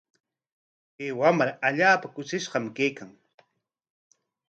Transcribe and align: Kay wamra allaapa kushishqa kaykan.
Kay 0.95 1.11
wamra 1.19 1.51
allaapa 1.67 2.07
kushishqa 2.15 2.57
kaykan. 2.77 3.11